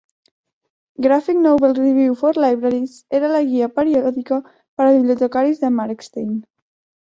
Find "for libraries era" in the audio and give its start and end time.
2.21-3.29